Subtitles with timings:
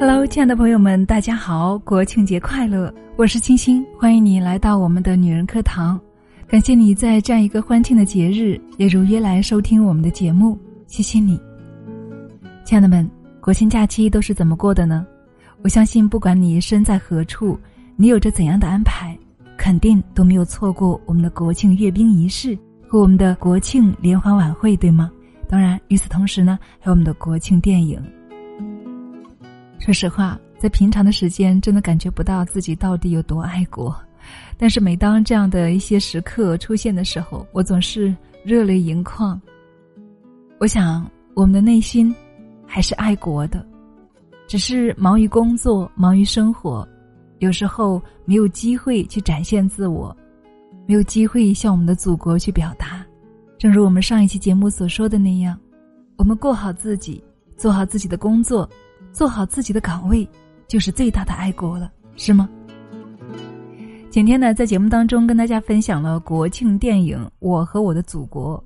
[0.00, 2.94] Hello，亲爱的朋友们，大家好，国庆节快乐！
[3.16, 6.00] 我是清新，欢迎你来到我们的女人课堂。
[6.46, 10.56] 感谢你在这样一个欢庆的节日，也如约来收听我们的节目，
[10.86, 11.36] 谢谢你，
[12.64, 13.10] 亲爱的们。
[13.40, 15.04] 国庆假期都是怎么过的呢？
[15.62, 17.58] 我相信，不管你身在何处，
[17.96, 19.18] 你有着怎样的安排，
[19.56, 22.56] 肯定都没有错过我们的国庆阅兵仪式
[22.86, 25.10] 和我们的国庆联欢晚会，对吗？
[25.48, 28.00] 当然，与此同时呢，还有我们的国庆电影。
[29.78, 33.94] 说实话，在平常的时间，真的感觉不到自己到底有多爱国。
[34.58, 38.14] 但是每当这样的一些时刻出现的时候，我总是
[38.44, 39.40] 热泪盈眶。
[40.58, 42.14] 我想，我们的内心
[42.66, 43.64] 还是爱国的，
[44.48, 46.86] 只是忙于工作，忙于生活，
[47.38, 50.14] 有时候没有机会去展现自我，
[50.86, 53.06] 没有机会向我们的祖国去表达。
[53.56, 55.58] 正如我们上一期节目所说的那样，
[56.16, 57.22] 我们过好自己，
[57.56, 58.68] 做好自己的工作。
[59.12, 60.28] 做好自己的岗位，
[60.66, 62.48] 就是最大的爱国了，是吗？
[64.10, 68.58] 前天呢，在节目当中跟大家分享了国庆电影《我和我的祖国》，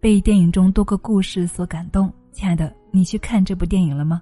[0.00, 2.12] 被电影中多个故事所感动。
[2.30, 4.20] 亲爱的，你去看这部电影了吗？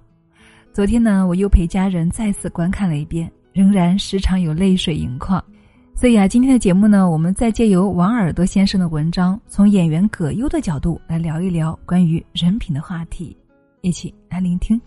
[0.73, 5.43] 昨天呢，我又陪家人再次观看了一遍，仍然时常有泪水盈眶。
[5.95, 13.37] 所以啊，今天的节目呢，我们再借由王耳朵先生的文章，从演员葛优的角度来聊一聊关于人品的话题，
[13.81, 14.81] 一起来聆听。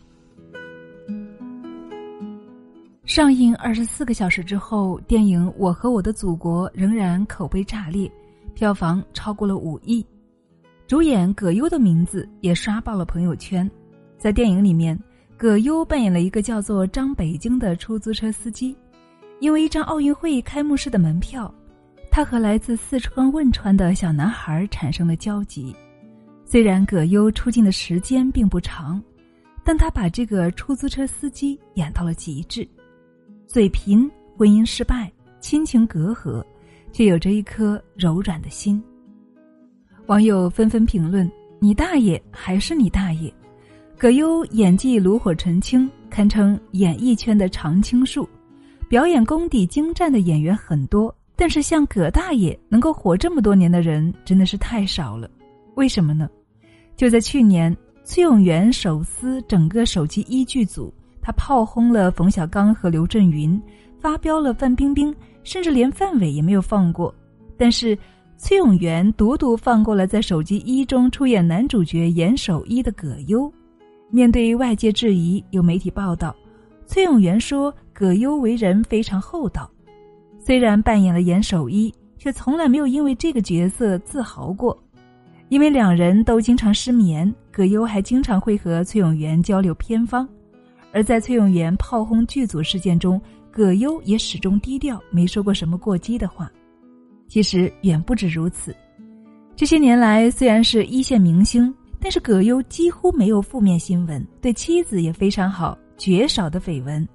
[3.06, 8.10] 上映二十四个小时之后，电影《我和我的祖国》仍然口碑炸裂，
[8.54, 10.06] 票房超过了五亿。
[10.88, 13.70] 主演葛优的名字也刷爆了朋友圈。
[14.18, 14.98] 在电影里面，
[15.36, 18.74] 葛优扮演了一个叫做张北京的出租车司机。
[19.42, 21.54] 因为一张奥运会开幕式的门票，
[22.10, 25.76] 他和来自四川汶川的小男孩产生了交集。
[26.46, 29.04] 虽然葛优出镜的时间并不长，
[29.62, 32.66] 但他把这个出租车司机演到了极致。
[33.48, 36.44] 嘴贫，婚姻失败，亲情隔阂，
[36.92, 38.82] 却有着一颗柔软的心。
[40.08, 41.30] 网友纷纷评论
[41.60, 43.32] ：“你大爷还是你大爷！”
[43.98, 48.28] 葛优演技炉火纯青，堪称演艺圈的常青树。
[48.90, 55.30] 表演功底精湛的演员很多，但是像葛大爷能够活这么多年的人真的是太少了。
[55.76, 56.30] 为什么呢？
[56.96, 60.94] 就在去年，崔永元手撕整个手机一剧组。
[61.24, 63.60] 他炮轰了冯小刚和刘震云，
[63.98, 67.16] 发飙了范冰冰，甚至连范伟也没有放过。
[67.58, 67.98] 但是
[68.38, 73.52] 崔永元独独放过了在手机一中出演男主角严守一的葛优。
[74.10, 76.36] 面对外界质疑，有媒体报道，
[76.86, 79.72] 崔永元说葛优为人非常厚道。
[80.38, 84.78] 虽然扮演了严守一，却从来没有因为这个角色自豪过。
[85.50, 90.28] 因为两人都经常失眠，葛优还经常会和崔永元交流偏方。
[90.94, 93.20] 而在崔永元炮轰剧组事件中，
[93.52, 96.50] 葛优也始终低调，没说过什么过激的话。
[97.28, 98.76] 其实远不止如此，
[99.56, 107.08] 这些年来虽然是一线明星，但是葛优几乎没有负面新闻，对妻子也非常好，绝少的绯闻。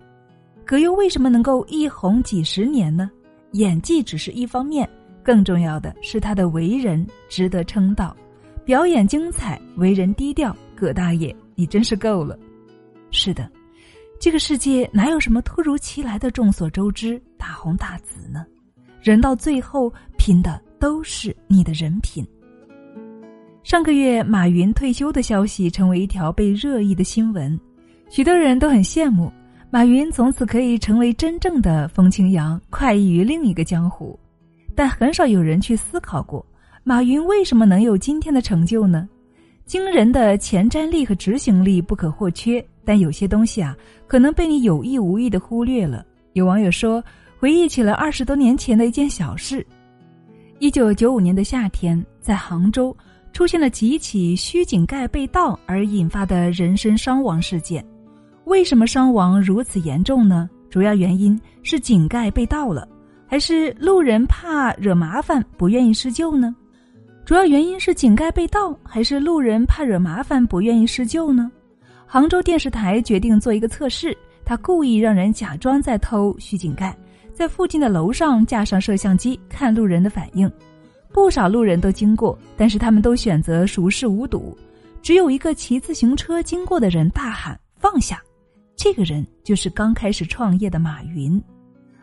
[0.64, 3.08] 葛优为什么能够一红几十年呢？
[3.52, 4.88] 演技只是一方面，
[5.22, 8.14] 更重要的是他的为人值得称道，
[8.64, 10.54] 表演精彩，为人低调。
[10.74, 12.38] 葛大爷，你真是够了。
[13.10, 13.48] 是的。
[14.20, 18.44] 这个世界哪有什么突如其来的众所周知大红大紫呢？
[19.00, 22.26] 人到最后拼的都是你的人品。
[23.62, 27.58] 上个月马云退休的消息成为一条被热议的新闻，
[28.10, 29.32] 许多人都很羡慕
[29.70, 34.18] 马云从此可以成为真正的风清扬，快意于另一个江湖。
[34.74, 36.44] 但很少有人去思考过，
[36.82, 39.08] 马云为什么能有今天的成就呢？
[39.68, 42.64] 惊人的前瞻力和执行力不可或缺。
[42.86, 46.02] 但有些东西啊，可能被你有意无意的忽略了。
[46.32, 47.04] 有网友说，
[47.38, 49.64] 回忆起了二十多年前的一件小事：
[50.58, 52.96] 一九九五年的夏天，在杭州
[53.34, 57.84] 出现了几起需井盖被盗而引发的人身伤亡事件。
[58.44, 60.48] 为什么伤亡如此严重呢？
[60.70, 62.88] 主要原因是井盖被盗了，
[63.26, 66.56] 还是路人怕惹麻烦不愿意施救呢？
[67.28, 71.52] 主要原因是井盖被盗，还是路人怕惹麻烦不愿意施救呢？
[72.06, 74.16] 杭州电视台决定做一个测试，
[74.46, 76.96] 他故意让人假装在偷虚井盖，
[77.34, 80.50] 在附近的楼上架上摄像机看路人的反应。
[81.12, 84.56] 不少路人都经过，但是他们都选择熟视无睹。
[85.02, 88.22] 只有一个骑自行车经过的人大喊“放下”，
[88.74, 91.38] 这个人就是刚开始创业的马云。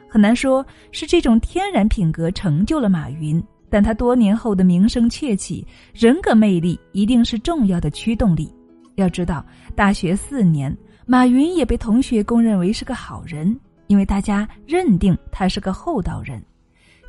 [0.08, 8.54] 很难说是这种天然品格成就了马云，但他多年后的名声鹊起，人格魅力一定是重要的驱动力。
[8.96, 9.46] 要知道，
[9.76, 10.76] 大学四年，
[11.06, 16.42] 马云也被同学公认为是个好人，因为大家认定他是个厚道人。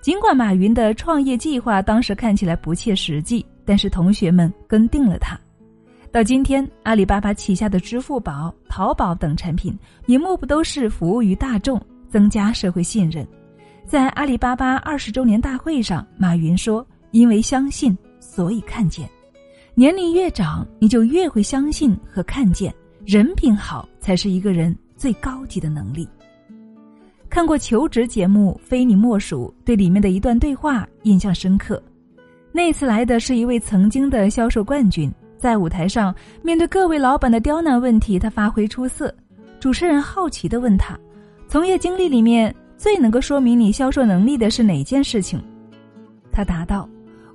[0.00, 5.38] 尽管马云的创业计划当时看起来不切实际，但是同学们跟定了他。
[6.12, 9.76] 到今天，阿里巴巴旗下的支付宝、淘宝等产品
[10.06, 13.26] 也莫不都是服务于大众，增加社会信任。
[13.86, 19.08] 在阿里巴巴二十周年大会上，马云说：“因为相信，所以看见。
[19.76, 22.74] 年龄越长，你就越会相信和看见。”
[23.06, 26.08] 人品好才是一个人最高级的能力。
[27.30, 31.80] 看过求职节目《非你莫属》，对里面的一段对话印象深刻。
[32.50, 36.12] 那次来的是一位曾经的销售冠军，在舞台上
[36.42, 39.14] 面对各位老板的刁难问题，他发挥出色。
[39.60, 40.98] 主持人好奇的问他
[41.46, 45.42] ：“从业经历里面最能够说明你销售能力的是哪件事情？”
[46.30, 46.88] 他答道：“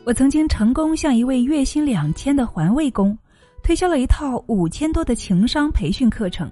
[0.06, 3.18] 我曾经成功向一位月薪两千的环卫工。”
[3.64, 6.52] 推销了一套五千多的情商培训课程，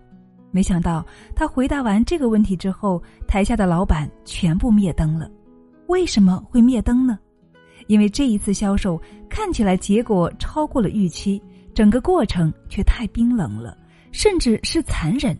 [0.52, 1.04] 没想到
[1.36, 5.28] 他回答完这个问题之后，台下的老板全部灭灯了。
[5.88, 7.18] 为什么会灭灯呢？
[7.88, 11.42] 因为这一次销售看起来结果超过了预期，
[11.74, 13.76] 整个过程却太冰冷了，
[14.12, 15.36] 甚至是残忍。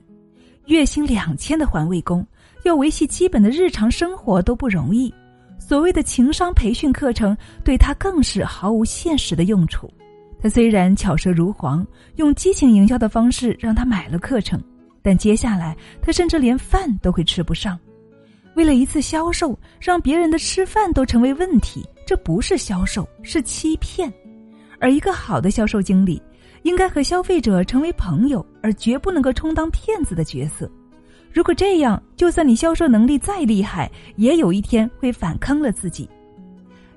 [0.66, 2.26] 月薪两千的环卫工
[2.70, 5.12] 要维系基本的日常生活都不容易，
[5.58, 9.92] 所谓的情商培训课程对他更是毫无现实的用处。
[10.40, 11.86] 他虽然巧舌如簧，
[12.18, 14.62] 用激情营销的方式让他买了课程，
[15.02, 17.78] 但接下来他甚至连饭都会吃不上。
[18.54, 24.14] 为了一次销售，让别人的吃饭都成为问题，这不是销售，是欺骗。
[24.80, 26.22] 而一个好的销售经理，
[26.62, 30.70] 应该和消费者成为朋友，而绝不能够充当骗子的角色。
[31.32, 36.10] 如果这样，就算你销售能力再厉害，也有一天会反坑了自己。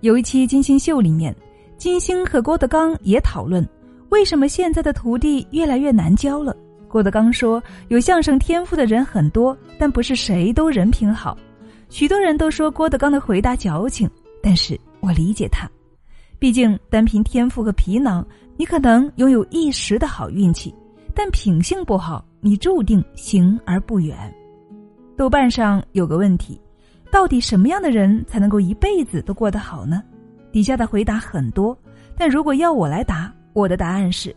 [0.00, 1.34] 有一期金星秀里面。
[1.78, 3.68] 金星和郭德纲也讨论，
[4.10, 6.56] 为什么现在的徒弟越来越难教了。
[6.86, 11.36] 郭德纲说：“有相声天赋的人很多，但不是谁都人品好。”
[11.90, 14.08] 许多人都说郭德纲的回答矫情，
[14.40, 15.68] 但是我理解他。
[16.38, 18.24] 毕竟单凭天赋和皮囊，
[18.56, 20.72] 你可能拥有一时的好运气，
[21.14, 24.16] 但品性不好，你注定行而不远。
[25.16, 26.60] 豆瓣上有个问题：
[27.10, 30.02] 到底什么样的人才能够一辈子都过得好呢？
[30.50, 31.76] 底下的回答很多，
[32.16, 34.34] 但如果要我来答，我的答案是：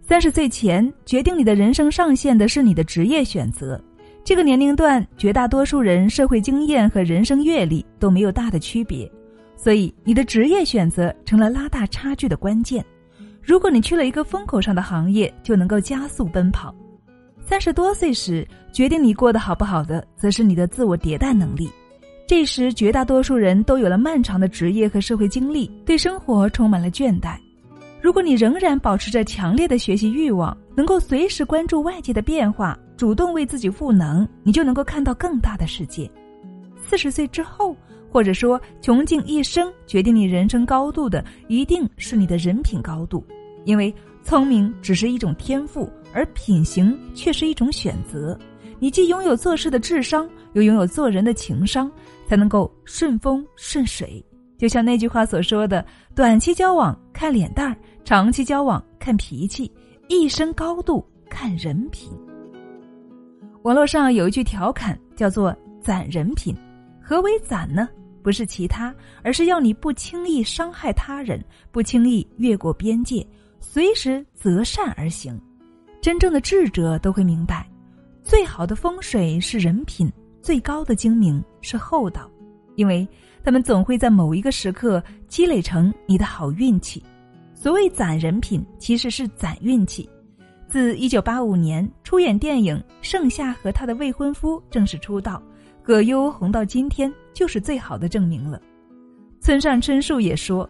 [0.00, 3.80] 三十岁前决定你的人生上限的是你的职业选择。
[4.24, 9.10] 这个年龄段，绝大多数人社会经验和人生阅历都没有大的区别，
[9.56, 12.84] 所以你的职业选择成了拉大差距的关键。
[13.46, 16.74] 如果你去了一个风口上的行业，就能够加速奔跑。
[17.40, 21.70] 三十多岁时决定你过得好不好的，则是你的自我迭代能力。
[22.26, 27.36] 这时，绝大多数人都有了漫长的职业和社会经历，对生活充满了倦怠。
[28.02, 36.10] 如果你仍然保持着强烈的学习欲望，能够随时关注外界的变化，主动为自己赋能，你就能够看到更大的世界。
[36.84, 37.76] 四十岁之后，
[38.10, 43.24] 或者说穷尽一生，决定你人生高度的，一定是你的人品高度。
[43.66, 48.38] 因为聪明只是一种天赋，而品行却是一种选择。
[48.78, 51.92] 你既拥有做事的智商，又拥有做人的情商。
[52.28, 54.20] 才能够顺风顺水，
[54.58, 59.70] 就像那句话所说的：“短期交往看脸蛋儿，长期交往看脾气，
[60.08, 62.10] 一生高度看人品。”
[63.62, 66.52] 网络上有一句调侃叫做“攒人品”，
[67.00, 67.88] 何为攒呢？
[68.24, 68.92] 不是其他，
[69.22, 73.24] 而是要你不轻易伤害他人，不轻易越过边界，
[73.60, 75.40] 随时择善而行。
[76.00, 77.68] 真正的智者都会明白，
[78.22, 80.12] 最好的风水是人品。
[80.40, 82.30] 最高的精明是厚道，
[82.76, 83.08] 因为
[83.42, 87.02] 他们总会在某一个时刻积累成你的好运气。
[87.52, 90.08] 所谓攒人品，其实是攒运气。
[90.68, 95.42] 自一九八五年出演电影《盛夏和他的未婚夫》正式出道，
[95.82, 98.60] 葛优红到今天就是最好的证明了。
[99.40, 100.68] 村上春树也说：“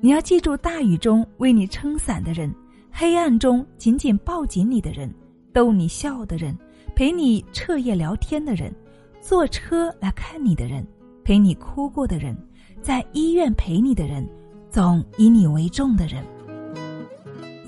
[0.00, 2.54] 你要记住，大雨中为你撑伞的人，
[2.88, 5.12] 黑暗中紧紧抱紧你的人，
[5.52, 6.56] 逗你笑的人，
[6.94, 8.72] 陪你彻夜聊天的人。”
[9.20, 10.86] 坐车来看你的人，
[11.24, 12.36] 陪你哭过的人，
[12.80, 14.26] 在医院陪你的人，
[14.70, 16.24] 总以你为重的人。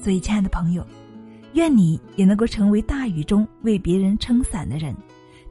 [0.00, 0.86] 所以，亲爱的朋友，
[1.54, 4.94] 愿你也能够成为大雨中为别人撑伞的人，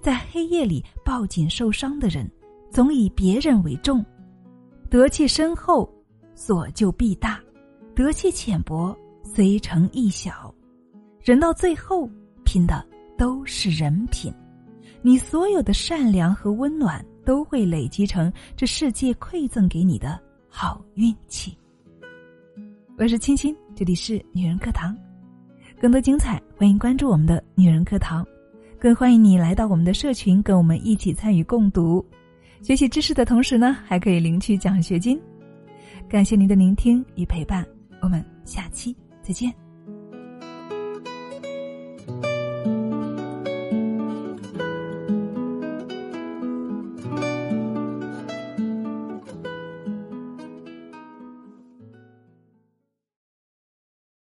[0.01, 2.27] 在黑夜里抱紧受伤的人，
[2.71, 4.03] 总以别人为重。
[4.89, 5.87] 德气深厚，
[6.39, 7.37] 所就必大，
[7.93, 10.55] 德气浅薄，虽成亦小，
[11.21, 12.09] 人到最后
[12.45, 12.81] 拼的
[13.17, 14.33] 都是人品，
[15.01, 20.17] 你所有的善良和温暖都会累积成这世界馈赠给你的
[20.47, 21.57] 好运气。
[22.97, 24.95] 我是青青，这里是女人课堂，
[25.77, 28.25] 更多精彩欢迎关注我们的女人课堂，
[28.79, 32.03] 更欢迎你来到我们的社群，跟我们一起参与共读。
[32.61, 35.21] 学习知识的同时呢，还可以领取奖学金。
[36.09, 37.63] 感谢您的聆听与陪伴
[38.01, 39.68] 我们下期再见。